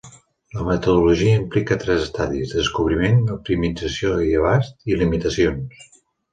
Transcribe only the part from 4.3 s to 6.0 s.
i abast, i limitacions.